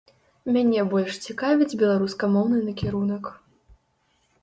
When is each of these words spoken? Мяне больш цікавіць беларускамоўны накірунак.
Мяне 0.55 0.85
больш 0.93 1.19
цікавіць 1.27 1.77
беларускамоўны 1.83 2.65
накірунак. 2.67 3.33